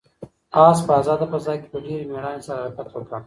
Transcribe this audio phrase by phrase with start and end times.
[0.65, 3.11] آس په آزاده فضا کې په ډېرې مېړانې سره حرکت وکړ.